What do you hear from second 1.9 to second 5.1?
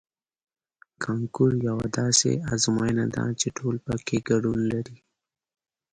داسې ازموینه ده چې ټول پکې ګډون لري